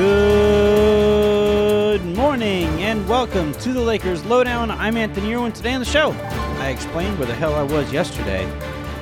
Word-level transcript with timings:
Good 0.00 2.00
morning 2.16 2.66
and 2.82 3.06
welcome 3.06 3.52
to 3.52 3.74
the 3.74 3.82
Lakers 3.82 4.24
Lowdown. 4.24 4.70
I'm 4.70 4.96
Anthony 4.96 5.34
Irwin. 5.34 5.52
Today 5.52 5.74
on 5.74 5.80
the 5.80 5.84
show, 5.84 6.12
I 6.12 6.70
explained 6.70 7.18
where 7.18 7.26
the 7.26 7.34
hell 7.34 7.54
I 7.54 7.64
was 7.64 7.92
yesterday. 7.92 8.50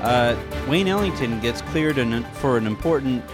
Uh, 0.03 0.37
Wayne 0.67 0.89
Ellington 0.89 1.39
gets 1.39 1.63
cleared 1.63 1.99
in, 1.99 2.25
for 2.25 2.57
an 2.57 2.67
important 2.67 3.25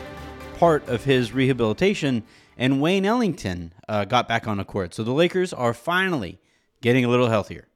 part 0.58 0.86
of 0.90 1.04
his 1.04 1.32
rehabilitation, 1.32 2.22
and 2.58 2.82
Wayne 2.82 3.06
Ellington 3.06 3.72
uh, 3.88 4.04
got 4.04 4.28
back 4.28 4.46
on 4.46 4.58
the 4.58 4.64
court. 4.66 4.92
So 4.92 5.02
the 5.02 5.12
Lakers 5.12 5.54
are 5.54 5.72
finally 5.72 6.42
getting 6.82 7.06
a 7.06 7.08
little 7.08 7.30
healthier. 7.30 7.68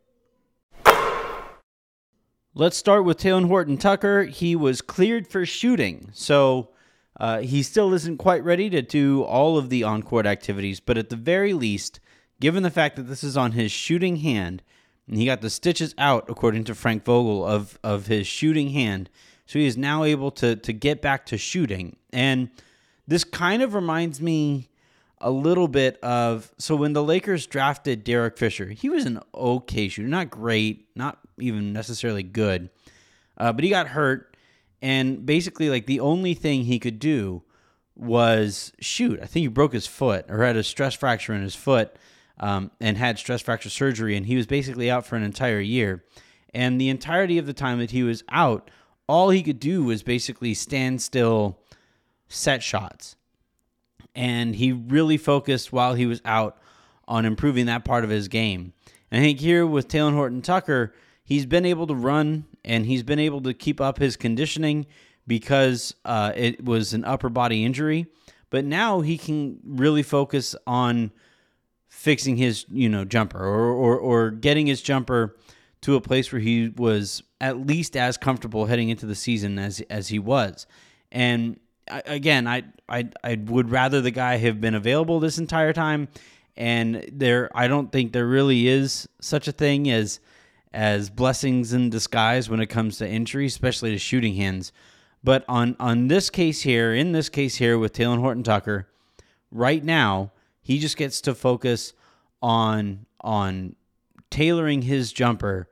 Let's 2.52 2.76
start 2.76 3.06
with 3.06 3.16
Talen 3.16 3.46
Horton 3.46 3.78
Tucker. 3.78 4.24
He 4.24 4.54
was 4.54 4.82
cleared 4.82 5.26
for 5.26 5.46
shooting. 5.46 6.10
So 6.12 6.72
uh, 7.18 7.40
he 7.40 7.62
still 7.62 7.92
isn't 7.92 8.18
quite 8.18 8.44
ready 8.44 8.70
to 8.70 8.82
do 8.82 9.22
all 9.22 9.58
of 9.58 9.70
the 9.70 9.82
on 9.82 10.02
court 10.02 10.26
activities, 10.26 10.80
but 10.80 10.96
at 10.96 11.10
the 11.10 11.16
very 11.16 11.52
least, 11.52 12.00
given 12.40 12.62
the 12.62 12.70
fact 12.70 12.96
that 12.96 13.04
this 13.04 13.24
is 13.24 13.36
on 13.36 13.52
his 13.52 13.72
shooting 13.72 14.16
hand, 14.16 14.62
and 15.08 15.16
he 15.16 15.24
got 15.24 15.40
the 15.40 15.50
stitches 15.50 15.94
out, 15.98 16.28
according 16.28 16.64
to 16.64 16.74
Frank 16.74 17.04
Vogel, 17.04 17.44
of, 17.44 17.78
of 17.82 18.06
his 18.06 18.26
shooting 18.26 18.70
hand, 18.70 19.10
so 19.46 19.58
he 19.58 19.66
is 19.66 19.76
now 19.76 20.04
able 20.04 20.30
to, 20.32 20.54
to 20.56 20.72
get 20.72 21.00
back 21.00 21.24
to 21.26 21.38
shooting. 21.38 21.96
And 22.12 22.50
this 23.06 23.24
kind 23.24 23.62
of 23.62 23.74
reminds 23.74 24.20
me 24.20 24.68
a 25.20 25.30
little 25.30 25.66
bit 25.66 25.98
of 26.02 26.52
so 26.58 26.76
when 26.76 26.92
the 26.92 27.02
Lakers 27.02 27.46
drafted 27.46 28.04
Derek 28.04 28.38
Fisher, 28.38 28.66
he 28.66 28.88
was 28.88 29.04
an 29.04 29.20
okay 29.34 29.88
shooter, 29.88 30.06
not 30.06 30.30
great, 30.30 30.86
not 30.94 31.18
even 31.38 31.72
necessarily 31.72 32.22
good, 32.22 32.70
uh, 33.38 33.52
but 33.52 33.64
he 33.64 33.70
got 33.70 33.88
hurt 33.88 34.27
and 34.80 35.24
basically 35.26 35.70
like 35.70 35.86
the 35.86 36.00
only 36.00 36.34
thing 36.34 36.64
he 36.64 36.78
could 36.78 36.98
do 36.98 37.42
was 37.96 38.72
shoot. 38.80 39.18
I 39.20 39.26
think 39.26 39.42
he 39.42 39.48
broke 39.48 39.72
his 39.72 39.86
foot 39.86 40.26
or 40.28 40.44
had 40.44 40.56
a 40.56 40.62
stress 40.62 40.94
fracture 40.94 41.34
in 41.34 41.42
his 41.42 41.56
foot 41.56 41.96
um, 42.38 42.70
and 42.80 42.96
had 42.96 43.18
stress 43.18 43.42
fracture 43.42 43.70
surgery, 43.70 44.16
and 44.16 44.26
he 44.26 44.36
was 44.36 44.46
basically 44.46 44.90
out 44.90 45.04
for 45.04 45.16
an 45.16 45.24
entire 45.24 45.60
year. 45.60 46.04
And 46.54 46.80
the 46.80 46.88
entirety 46.88 47.38
of 47.38 47.46
the 47.46 47.52
time 47.52 47.78
that 47.80 47.90
he 47.90 48.02
was 48.02 48.22
out, 48.30 48.70
all 49.06 49.30
he 49.30 49.42
could 49.42 49.60
do 49.60 49.84
was 49.84 50.02
basically 50.02 50.54
stand 50.54 51.02
still, 51.02 51.58
set 52.28 52.62
shots. 52.62 53.16
And 54.14 54.54
he 54.54 54.72
really 54.72 55.16
focused 55.16 55.72
while 55.72 55.94
he 55.94 56.06
was 56.06 56.22
out 56.24 56.58
on 57.06 57.24
improving 57.24 57.66
that 57.66 57.84
part 57.84 58.04
of 58.04 58.10
his 58.10 58.28
game. 58.28 58.72
And 59.10 59.20
I 59.20 59.24
think 59.24 59.40
here 59.40 59.66
with 59.66 59.88
Talen 59.88 60.14
Horton 60.14 60.42
Tucker, 60.42 60.94
he's 61.28 61.44
been 61.44 61.66
able 61.66 61.86
to 61.86 61.94
run 61.94 62.46
and 62.64 62.86
he's 62.86 63.02
been 63.02 63.18
able 63.18 63.42
to 63.42 63.52
keep 63.52 63.82
up 63.82 63.98
his 63.98 64.16
conditioning 64.16 64.86
because 65.26 65.94
uh, 66.06 66.32
it 66.34 66.64
was 66.64 66.94
an 66.94 67.04
upper 67.04 67.28
body 67.28 67.66
injury. 67.66 68.06
But 68.48 68.64
now 68.64 69.02
he 69.02 69.18
can 69.18 69.58
really 69.62 70.02
focus 70.02 70.56
on 70.66 71.12
fixing 71.90 72.38
his, 72.38 72.64
you 72.70 72.88
know, 72.88 73.04
jumper 73.04 73.44
or, 73.44 73.66
or, 73.66 73.98
or 73.98 74.30
getting 74.30 74.66
his 74.66 74.80
jumper 74.80 75.36
to 75.82 75.96
a 75.96 76.00
place 76.00 76.32
where 76.32 76.40
he 76.40 76.70
was 76.70 77.22
at 77.42 77.58
least 77.66 77.94
as 77.94 78.16
comfortable 78.16 78.64
heading 78.64 78.88
into 78.88 79.04
the 79.04 79.14
season 79.14 79.58
as 79.58 79.82
as 79.90 80.08
he 80.08 80.18
was. 80.18 80.66
And 81.12 81.60
again, 81.88 82.46
I 82.46 82.62
I 82.88 83.10
I 83.22 83.34
would 83.34 83.70
rather 83.70 84.00
the 84.00 84.10
guy 84.10 84.36
have 84.38 84.62
been 84.62 84.74
available 84.74 85.20
this 85.20 85.36
entire 85.36 85.74
time. 85.74 86.08
And 86.56 87.04
there, 87.12 87.50
I 87.54 87.68
don't 87.68 87.92
think 87.92 88.12
there 88.12 88.26
really 88.26 88.66
is 88.66 89.06
such 89.20 89.46
a 89.46 89.52
thing 89.52 89.90
as 89.90 90.20
as 90.72 91.10
blessings 91.10 91.72
in 91.72 91.90
disguise 91.90 92.48
when 92.48 92.60
it 92.60 92.66
comes 92.66 92.98
to 92.98 93.08
injury, 93.08 93.46
especially 93.46 93.90
to 93.90 93.98
shooting 93.98 94.34
hands. 94.34 94.72
But 95.24 95.44
on 95.48 95.76
on 95.80 96.08
this 96.08 96.30
case 96.30 96.62
here, 96.62 96.94
in 96.94 97.12
this 97.12 97.28
case 97.28 97.56
here 97.56 97.78
with 97.78 97.92
Talen 97.92 98.20
Horton 98.20 98.42
Tucker, 98.42 98.88
right 99.50 99.82
now 99.82 100.32
he 100.62 100.78
just 100.78 100.96
gets 100.96 101.20
to 101.22 101.34
focus 101.34 101.92
on 102.42 103.06
on 103.20 103.74
tailoring 104.30 104.82
his 104.82 105.12
jumper 105.12 105.68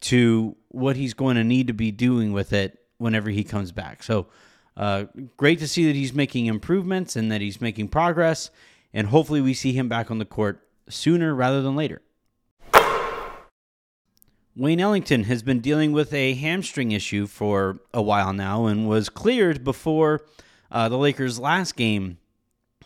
to 0.00 0.56
what 0.68 0.96
he's 0.96 1.14
going 1.14 1.36
to 1.36 1.44
need 1.44 1.66
to 1.66 1.72
be 1.72 1.90
doing 1.90 2.32
with 2.32 2.52
it 2.52 2.78
whenever 2.98 3.30
he 3.30 3.44
comes 3.44 3.72
back. 3.72 4.02
So 4.02 4.28
uh, 4.76 5.04
great 5.36 5.58
to 5.58 5.68
see 5.68 5.86
that 5.86 5.96
he's 5.96 6.14
making 6.14 6.46
improvements 6.46 7.16
and 7.16 7.30
that 7.30 7.40
he's 7.40 7.60
making 7.60 7.88
progress, 7.88 8.50
and 8.92 9.08
hopefully 9.08 9.40
we 9.40 9.54
see 9.54 9.72
him 9.72 9.88
back 9.88 10.10
on 10.10 10.18
the 10.18 10.24
court 10.24 10.66
sooner 10.88 11.34
rather 11.34 11.62
than 11.62 11.76
later. 11.76 12.00
Wayne 14.58 14.80
Ellington 14.80 15.22
has 15.24 15.44
been 15.44 15.60
dealing 15.60 15.92
with 15.92 16.12
a 16.12 16.34
hamstring 16.34 16.90
issue 16.90 17.28
for 17.28 17.78
a 17.94 18.02
while 18.02 18.32
now 18.32 18.66
and 18.66 18.88
was 18.88 19.08
cleared 19.08 19.62
before 19.62 20.22
uh, 20.72 20.88
the 20.88 20.98
Lakers' 20.98 21.38
last 21.38 21.76
game, 21.76 22.18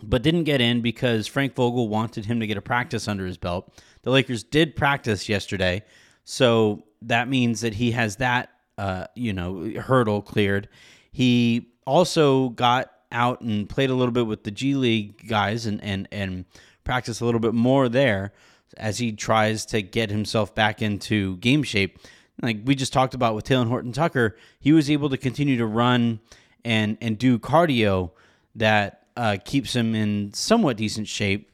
but 0.03 0.21
didn't 0.21 0.45
get 0.45 0.61
in 0.61 0.83
because 0.83 1.27
Frank 1.27 1.55
Vogel 1.55 1.89
wanted 1.89 2.27
him 2.27 2.41
to 2.41 2.47
get 2.47 2.59
a 2.59 2.61
practice 2.61 3.09
under 3.09 3.25
his 3.25 3.39
belt. 3.39 3.73
The 4.03 4.11
Lakers 4.11 4.43
did 4.43 4.77
practice 4.77 5.31
yesterday, 5.31 5.83
so 6.25 6.83
that 7.01 7.29
means 7.31 7.63
that 7.63 7.73
he 7.73 7.93
has 7.93 8.17
that 8.17 8.51
uh, 8.77 9.07
you 9.15 9.33
know 9.33 9.73
hurdle 9.81 10.21
cleared. 10.21 10.69
He 11.11 11.71
also 11.87 12.51
got 12.51 12.93
out 13.11 13.41
and 13.41 13.67
played 13.67 13.89
a 13.89 13.95
little 13.95 14.13
bit 14.13 14.27
with 14.27 14.45
the 14.45 14.51
G 14.51 14.75
League 14.75 15.27
guys 15.27 15.65
and 15.65 15.83
and 15.83 16.07
and 16.13 16.45
practiced 16.85 17.23
a 17.23 17.25
little 17.25 17.41
bit 17.41 17.55
more 17.55 17.89
there 17.89 18.35
as 18.77 18.99
he 18.99 19.13
tries 19.13 19.67
to 19.67 19.83
get 19.83 20.11
himself 20.11 20.55
back 20.55 20.83
into 20.83 21.37
game 21.39 21.63
shape. 21.63 21.99
Like 22.41 22.61
we 22.65 22.75
just 22.75 22.93
talked 22.93 23.15
about 23.15 23.35
with 23.35 23.45
Talen 23.45 23.69
Horton 23.69 23.93
Tucker, 23.93 24.37
he 24.59 24.73
was 24.73 24.91
able 24.91 25.11
to 25.11 25.17
continue 25.17 25.57
to 25.59 25.67
run 25.67 26.21
and 26.65 26.97
and 27.01 27.19
do 27.19 27.39
cardio 27.39 28.11
that 28.55 29.07
uh, 29.17 29.37
keeps 29.45 29.75
him 29.75 29.95
in 29.95 30.33
somewhat 30.33 30.77
decent 30.77 31.09
shape. 31.09 31.51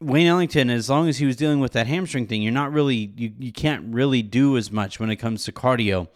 Wayne 0.00 0.26
Ellington, 0.26 0.68
as 0.68 0.90
long 0.90 1.08
as 1.08 1.18
he 1.18 1.26
was 1.26 1.36
dealing 1.36 1.60
with 1.60 1.72
that 1.72 1.86
hamstring 1.86 2.26
thing, 2.26 2.42
you're 2.42 2.52
not 2.52 2.72
really 2.72 3.12
you, 3.16 3.32
you 3.38 3.52
can't 3.52 3.94
really 3.94 4.22
do 4.22 4.56
as 4.56 4.70
much 4.70 4.98
when 4.98 5.10
it 5.10 5.16
comes 5.16 5.44
to 5.44 5.52
cardio. 5.52 6.08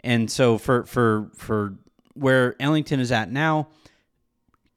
And 0.00 0.30
so 0.30 0.58
for 0.58 0.84
for 0.84 1.30
for 1.34 1.74
where 2.14 2.56
Ellington 2.60 3.00
is 3.00 3.12
at 3.12 3.30
now, 3.30 3.68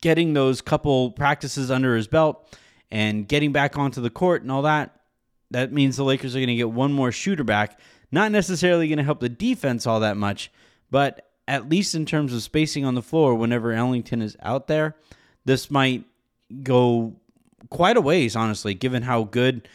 getting 0.01 0.33
those 0.33 0.61
couple 0.61 1.11
practices 1.11 1.71
under 1.71 1.95
his 1.95 2.07
belt 2.07 2.57
and 2.91 3.27
getting 3.27 3.51
back 3.51 3.77
onto 3.77 4.01
the 4.01 4.09
court 4.09 4.41
and 4.41 4.51
all 4.51 4.63
that, 4.63 4.99
that 5.51 5.71
means 5.71 5.97
the 5.97 6.03
Lakers 6.03 6.35
are 6.35 6.39
going 6.39 6.47
to 6.47 6.55
get 6.55 6.71
one 6.71 6.91
more 6.93 7.11
shooter 7.11 7.43
back. 7.43 7.79
Not 8.11 8.31
necessarily 8.31 8.87
going 8.87 8.97
to 8.97 9.03
help 9.03 9.19
the 9.19 9.29
defense 9.29 9.85
all 9.85 9.99
that 9.99 10.17
much, 10.17 10.51
but 10.89 11.29
at 11.47 11.69
least 11.69 11.95
in 11.95 12.05
terms 12.05 12.33
of 12.33 12.43
spacing 12.43 12.85
on 12.85 12.95
the 12.95 13.01
floor, 13.01 13.35
whenever 13.35 13.71
Ellington 13.71 14.21
is 14.21 14.37
out 14.41 14.67
there, 14.67 14.95
this 15.45 15.71
might 15.71 16.03
go 16.63 17.15
quite 17.69 17.97
a 17.97 18.01
ways, 18.01 18.35
honestly, 18.35 18.73
given 18.73 19.03
how 19.03 19.23
good 19.23 19.67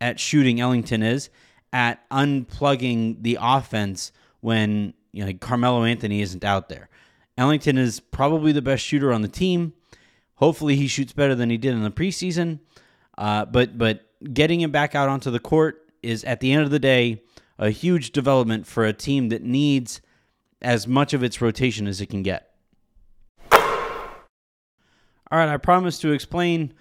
at 0.00 0.20
shooting 0.20 0.60
Ellington 0.60 1.02
is 1.02 1.30
at 1.72 2.08
unplugging 2.10 3.22
the 3.22 3.38
offense 3.40 4.12
when 4.40 4.94
you 5.12 5.24
know, 5.24 5.32
Carmelo 5.34 5.84
Anthony 5.84 6.20
isn't 6.20 6.44
out 6.44 6.68
there. 6.68 6.88
Ellington 7.38 7.78
is 7.78 8.00
probably 8.00 8.52
the 8.52 8.62
best 8.62 8.84
shooter 8.84 9.12
on 9.12 9.22
the 9.22 9.28
team. 9.28 9.72
Hopefully, 10.36 10.76
he 10.76 10.86
shoots 10.86 11.12
better 11.12 11.34
than 11.34 11.50
he 11.50 11.56
did 11.56 11.72
in 11.72 11.82
the 11.82 11.90
preseason. 11.90 12.60
Uh, 13.18 13.44
but 13.44 13.78
but 13.78 14.06
getting 14.32 14.60
him 14.60 14.70
back 14.70 14.94
out 14.94 15.08
onto 15.08 15.30
the 15.30 15.38
court 15.38 15.90
is 16.02 16.24
at 16.24 16.40
the 16.40 16.52
end 16.52 16.62
of 16.62 16.70
the 16.70 16.78
day 16.78 17.22
a 17.58 17.70
huge 17.70 18.12
development 18.12 18.66
for 18.66 18.84
a 18.84 18.92
team 18.92 19.30
that 19.30 19.42
needs 19.42 20.00
as 20.60 20.86
much 20.86 21.12
of 21.12 21.22
its 21.22 21.40
rotation 21.40 21.86
as 21.86 22.00
it 22.00 22.06
can 22.06 22.22
get. 22.22 22.50
All 25.28 25.38
right, 25.38 25.48
I 25.48 25.56
promised 25.56 26.02
to 26.02 26.12
explain 26.12 26.72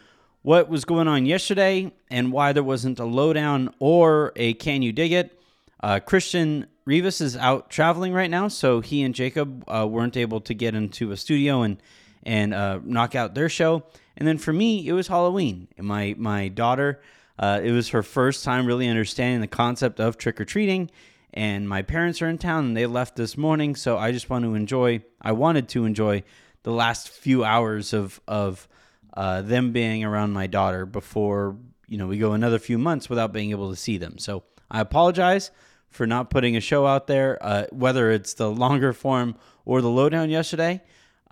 what 0.44 0.69
was 0.69 0.86
going 0.86 1.08
on 1.08 1.25
yesterday 1.25 1.92
and 2.12 2.31
why 2.31 2.54
there 2.54 2.63
wasn't 2.63 3.00
a 3.00 3.06
lowdown 3.06 3.74
or 3.80 4.31
a 4.36 4.54
can 4.54 4.84
you 4.84 4.92
dig 4.92 5.12
it. 5.12 5.40
Uh, 5.81 6.00
Christian 6.00 6.68
Rivas 6.86 7.22
is 7.22 7.36
out 7.36 7.72
traveling 7.72 8.13
right 8.13 8.30
now, 8.30 8.48
so 8.48 8.81
he 8.81 9.01
and 9.01 9.16
Jacob 9.16 9.63
uh, 9.68 9.88
weren't 9.88 10.16
able 10.16 10.42
to 10.42 10.54
get 10.54 10.75
into 10.75 11.12
a 11.12 11.18
studio 11.18 11.63
and 11.63 11.81
and 12.25 12.54
uh, 12.54 12.80
knock 12.83 13.16
out 13.16 13.36
their 13.36 13.50
show. 13.50 13.83
And 14.18 14.27
then 14.27 14.38
for 14.38 14.54
me, 14.54 14.88
it 14.88 14.94
was 14.94 15.07
Halloween. 15.07 15.68
And 15.77 15.88
my 15.88 16.16
my 16.18 16.48
daughter, 16.48 17.01
uh, 17.38 17.62
it 17.63 17.72
was 17.72 17.89
her 17.89 18.04
first 18.04 18.44
time 18.44 18.66
really 18.66 18.88
understanding 18.88 19.42
the 19.42 19.48
concept 19.48 20.00
of 20.00 20.18
trick 20.18 20.39
or 20.39 20.45
treating. 20.45 20.89
And 21.33 21.68
my 21.68 21.81
parents 21.81 22.22
are 22.22 22.30
in 22.30 22.38
town, 22.38 22.66
and 22.66 22.77
they 22.77 22.86
left 22.86 23.18
this 23.18 23.38
morning, 23.38 23.75
so 23.75 23.98
I 23.98 24.13
just 24.13 24.30
want 24.30 24.45
to 24.45 24.56
enjoy. 24.56 25.04
I 25.22 25.33
wanted 25.33 25.68
to 25.69 25.83
enjoy 25.83 26.24
the 26.63 26.72
last 26.72 27.10
few 27.10 27.44
hours 27.44 27.94
of 27.94 28.22
of 28.27 28.68
uh, 29.16 29.42
them 29.42 29.72
being 29.72 30.04
around 30.04 30.31
my 30.31 30.48
daughter 30.48 30.86
before 30.86 31.57
you 31.88 31.98
know 31.98 32.07
we 32.07 32.18
go 32.18 32.31
another 32.31 32.57
few 32.57 32.77
months 32.77 33.10
without 33.10 33.33
being 33.33 33.51
able 33.51 33.69
to 33.69 33.75
see 33.75 33.98
them. 33.98 34.18
So 34.18 34.44
I 34.72 34.80
apologize 34.80 35.51
for 35.89 36.07
not 36.07 36.30
putting 36.30 36.56
a 36.56 36.62
show 36.62 36.86
out 36.86 37.07
there, 37.07 37.38
uh, 37.42 37.66
whether 37.72 38.12
it's 38.12 38.33
the 38.33 38.50
longer 38.66 38.94
form 38.94 39.36
or 39.66 39.81
the 39.81 39.89
lowdown 39.89 40.30
yesterday. 40.30 40.81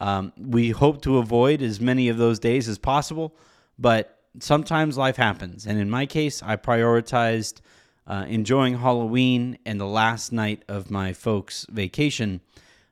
Um, 0.04 0.34
we 0.38 0.72
hope 0.72 1.02
to 1.04 1.18
avoid 1.20 1.62
as 1.62 1.80
many 1.80 2.10
of 2.10 2.18
those 2.18 2.38
days 2.38 2.68
as 2.68 2.78
possible, 2.78 3.38
but 3.80 4.20
sometimes 4.38 4.98
life 4.98 5.16
happens. 5.16 5.66
And 5.66 5.80
in 5.80 5.90
my 5.90 6.06
case, 6.06 6.44
I 6.44 6.58
prioritized 6.58 7.62
uh, 8.06 8.26
enjoying 8.28 8.80
Halloween 8.80 9.58
and 9.66 9.80
the 9.80 9.88
last 9.88 10.34
night 10.34 10.66
of 10.68 10.92
my 10.92 11.14
folks' 11.14 11.66
vacation 11.72 12.42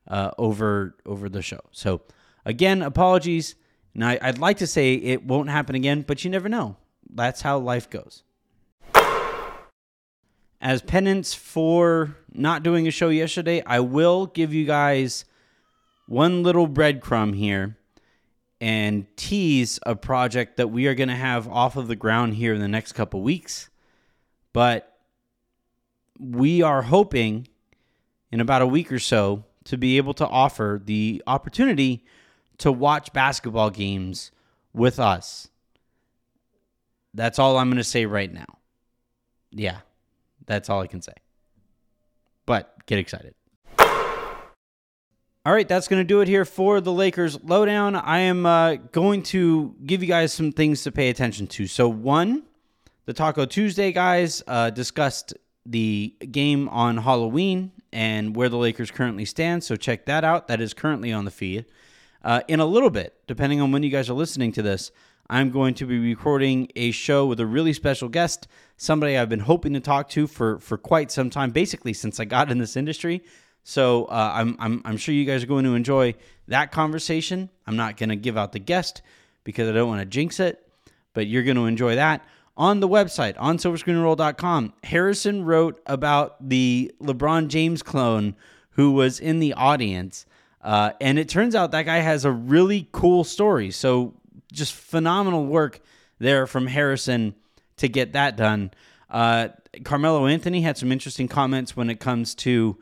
uh, 0.07 0.31
over 0.37 0.95
over 1.05 1.27
the 1.27 1.41
show. 1.41 1.59
So 1.71 2.01
again, 2.45 2.81
apologies. 2.81 3.55
I, 4.01 4.17
I'd 4.21 4.37
like 4.37 4.59
to 4.59 4.67
say 4.67 4.93
it 4.93 5.25
won't 5.25 5.49
happen 5.49 5.75
again, 5.75 6.05
but 6.07 6.23
you 6.23 6.29
never 6.29 6.47
know. 6.47 6.77
That's 7.13 7.41
how 7.41 7.57
life 7.57 7.89
goes. 7.89 8.23
As 10.61 10.81
penance 10.81 11.33
for 11.33 12.15
not 12.31 12.63
doing 12.63 12.87
a 12.87 12.91
show 12.91 13.09
yesterday, 13.09 13.61
I 13.65 13.81
will 13.81 14.27
give 14.27 14.53
you 14.53 14.65
guys 14.65 15.25
one 16.07 16.43
little 16.43 16.67
breadcrumb 16.67 17.35
here 17.35 17.77
and 18.59 19.05
tease 19.17 19.79
a 19.85 19.95
project 19.95 20.57
that 20.57 20.67
we 20.67 20.87
are 20.87 20.93
going 20.93 21.09
to 21.09 21.15
have 21.15 21.47
off 21.47 21.75
of 21.75 21.87
the 21.87 21.95
ground 21.95 22.35
here 22.35 22.53
in 22.53 22.61
the 22.61 22.67
next 22.67 22.91
couple 22.91 23.21
weeks. 23.21 23.69
But 24.53 24.97
we 26.19 26.61
are 26.61 26.83
hoping 26.83 27.47
in 28.31 28.39
about 28.39 28.61
a 28.61 28.67
week 28.67 28.91
or 28.91 28.99
so 28.99 29.43
to 29.65 29.77
be 29.77 29.97
able 29.97 30.13
to 30.15 30.27
offer 30.27 30.79
the 30.83 31.23
opportunity 31.25 32.05
to 32.59 32.71
watch 32.71 33.11
basketball 33.13 33.71
games 33.71 34.31
with 34.73 34.99
us. 34.99 35.49
That's 37.13 37.39
all 37.39 37.57
I'm 37.57 37.69
going 37.69 37.77
to 37.77 37.83
say 37.83 38.05
right 38.05 38.31
now. 38.31 38.45
Yeah, 39.51 39.79
that's 40.45 40.69
all 40.69 40.81
I 40.81 40.87
can 40.87 41.01
say. 41.01 41.13
But 42.45 42.85
get 42.85 42.99
excited. 42.99 43.33
All 45.43 45.53
right, 45.53 45.67
that's 45.67 45.87
going 45.87 45.99
to 45.99 46.07
do 46.07 46.21
it 46.21 46.27
here 46.27 46.45
for 46.45 46.81
the 46.81 46.91
Lakers 46.91 47.43
lowdown. 47.43 47.95
I 47.95 48.19
am 48.19 48.45
uh, 48.45 48.75
going 48.75 49.23
to 49.23 49.73
give 49.83 50.03
you 50.03 50.07
guys 50.07 50.31
some 50.31 50.51
things 50.51 50.83
to 50.83 50.91
pay 50.91 51.09
attention 51.09 51.47
to. 51.47 51.65
So, 51.65 51.89
one, 51.89 52.43
the 53.05 53.13
Taco 53.13 53.47
Tuesday 53.47 53.91
guys 53.91 54.43
uh, 54.45 54.69
discussed 54.69 55.33
the 55.65 56.13
game 56.29 56.69
on 56.69 56.97
Halloween 56.97 57.71
and 57.91 58.35
where 58.35 58.49
the 58.49 58.57
Lakers 58.57 58.91
currently 58.91 59.25
stand. 59.25 59.63
So, 59.63 59.75
check 59.75 60.05
that 60.05 60.23
out. 60.23 60.47
That 60.47 60.61
is 60.61 60.75
currently 60.75 61.11
on 61.11 61.25
the 61.25 61.31
feed. 61.31 61.65
Uh, 62.23 62.41
in 62.47 62.59
a 62.59 62.65
little 62.67 62.91
bit, 62.91 63.15
depending 63.25 63.61
on 63.61 63.71
when 63.71 63.81
you 63.81 63.89
guys 63.89 64.11
are 64.11 64.13
listening 64.13 64.51
to 64.51 64.61
this, 64.61 64.91
I'm 65.27 65.49
going 65.49 65.73
to 65.75 65.87
be 65.87 65.97
recording 65.97 66.71
a 66.75 66.91
show 66.91 67.25
with 67.25 67.39
a 67.39 67.47
really 67.47 67.73
special 67.73 68.09
guest, 68.09 68.47
somebody 68.77 69.17
I've 69.17 69.29
been 69.29 69.39
hoping 69.39 69.73
to 69.73 69.79
talk 69.79 70.07
to 70.09 70.27
for 70.27 70.59
for 70.59 70.77
quite 70.77 71.09
some 71.09 71.31
time, 71.31 71.49
basically 71.49 71.93
since 71.93 72.19
I 72.19 72.25
got 72.25 72.51
in 72.51 72.59
this 72.59 72.77
industry. 72.77 73.23
So 73.63 74.05
uh, 74.05 74.31
I'm, 74.33 74.55
I'm 74.59 74.81
I'm 74.85 74.97
sure 74.97 75.13
you 75.13 75.25
guys 75.25 75.43
are 75.43 75.47
going 75.47 75.65
to 75.65 75.75
enjoy 75.75 76.15
that 76.47 76.71
conversation. 76.71 77.49
I'm 77.67 77.75
not 77.75 77.97
going 77.97 78.09
to 78.09 78.15
give 78.15 78.37
out 78.37 78.51
the 78.51 78.59
guest 78.59 79.01
because 79.43 79.69
I 79.69 79.71
don't 79.71 79.87
want 79.87 80.01
to 80.01 80.05
jinx 80.05 80.39
it, 80.39 80.67
but 81.13 81.27
you're 81.27 81.43
going 81.43 81.57
to 81.57 81.65
enjoy 81.65 81.95
that 81.95 82.25
on 82.57 82.79
the 82.79 82.87
website 82.87 83.35
on 83.37 83.57
silverscreenroll.com. 83.57 84.73
Harrison 84.83 85.45
wrote 85.45 85.81
about 85.85 86.49
the 86.49 86.93
LeBron 87.01 87.47
James 87.47 87.81
clone 87.81 88.35
who 88.71 88.91
was 88.91 89.19
in 89.19 89.39
the 89.39 89.53
audience. 89.53 90.25
Uh, 90.61 90.91
and 91.01 91.17
it 91.17 91.27
turns 91.27 91.55
out 91.55 91.71
that 91.71 91.83
guy 91.83 91.97
has 91.97 92.25
a 92.25 92.31
really 92.31 92.87
cool 92.91 93.23
story. 93.23 93.71
So 93.71 94.13
just 94.51 94.73
phenomenal 94.73 95.45
work 95.45 95.79
there 96.19 96.45
from 96.45 96.67
Harrison 96.67 97.35
to 97.77 97.87
get 97.87 98.13
that 98.13 98.37
done. 98.37 98.71
Uh, 99.09 99.49
Carmelo 99.83 100.27
Anthony 100.27 100.61
had 100.61 100.77
some 100.77 100.91
interesting 100.91 101.27
comments 101.27 101.75
when 101.75 101.89
it 101.89 101.99
comes 101.99 102.35
to 102.35 102.77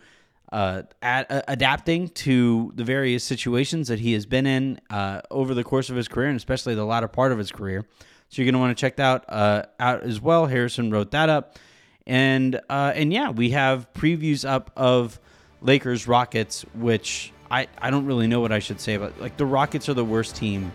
uh, 0.52 0.84
ad- 1.02 1.28
uh, 1.30 1.42
adapting 1.48 2.10
to 2.10 2.72
the 2.76 2.84
various 2.84 3.24
situations 3.24 3.88
that 3.88 4.00
he 4.00 4.14
has 4.14 4.26
been 4.26 4.46
in 4.46 4.80
uh, 4.90 5.22
over 5.30 5.54
the 5.54 5.64
course 5.64 5.90
of 5.90 5.96
his 5.96 6.08
career, 6.08 6.28
and 6.28 6.38
especially 6.38 6.76
the 6.76 6.86
latter 6.86 7.08
part 7.08 7.32
of 7.32 7.38
his 7.38 7.52
career. 7.52 7.86
So 8.30 8.42
you're 8.42 8.46
going 8.46 8.54
to 8.54 8.60
want 8.60 8.78
to 8.78 8.80
check 8.80 8.96
that 8.98 9.06
out, 9.06 9.26
uh, 9.30 9.64
out 9.80 10.04
as 10.04 10.22
well. 10.22 10.46
Harrison 10.46 10.92
wrote 10.92 11.12
that 11.12 11.30
up, 11.30 11.58
and 12.06 12.60
uh, 12.70 12.94
and 12.96 13.12
yeah, 13.12 13.30
we 13.30 13.52
have 13.52 13.92
previews 13.94 14.48
up 14.48 14.72
of 14.76 15.20
Lakers 15.62 16.08
Rockets, 16.08 16.64
which 16.74 17.32
I 17.52 17.68
I 17.80 17.90
don't 17.92 18.06
really 18.06 18.28
know 18.28 18.40
what 18.40 18.52
I 18.52 18.60
should 18.60 18.80
say 18.80 18.96
about. 18.96 19.20
Like 19.20 19.38
the 19.38 19.46
Rockets 19.46 19.90
are 19.90 19.94
the 19.96 20.06
worst 20.06 20.36
team 20.36 20.72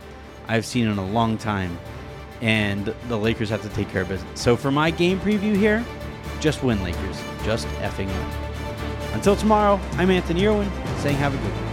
I've 0.49 0.67
seen 0.67 0.87
in 0.87 0.99
a 0.99 1.07
long 1.07 1.39
time, 1.39 1.79
and 2.41 2.95
the 3.09 3.17
Lakers 3.17 3.51
have 3.51 3.63
to 3.63 3.69
take 3.71 3.89
care 3.91 4.03
of 4.03 4.09
business. 4.09 4.41
So 4.41 4.57
for 4.57 4.71
my 4.71 4.91
game 4.91 5.21
preview 5.21 5.57
here, 5.57 5.85
just 6.41 6.63
win 6.63 6.83
Lakers, 6.83 7.21
just 7.45 7.67
effing 7.79 8.07
win. 8.07 8.44
Until 9.15 9.37
tomorrow, 9.37 9.81
I'm 9.93 10.11
Anthony 10.11 10.45
Irwin 10.47 10.71
saying 10.99 11.17
have 11.17 11.33
a 11.35 11.39
good 11.39 11.55
one. 11.55 11.64